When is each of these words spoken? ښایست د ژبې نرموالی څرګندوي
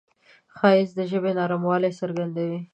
ښایست 0.55 0.93
د 0.97 0.99
ژبې 1.11 1.31
نرموالی 1.39 1.91
څرګندوي 1.99 2.59